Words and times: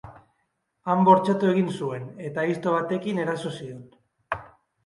Han 0.93 1.03
bortxatu 1.09 1.51
egin 1.51 1.69
zuen, 1.79 2.09
eta 2.31 2.47
aizto 2.47 2.75
batekin 2.79 3.23
eraso 3.27 3.53
zion. 3.59 3.85